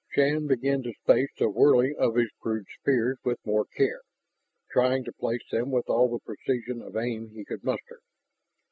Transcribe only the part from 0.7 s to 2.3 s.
to space the hurling of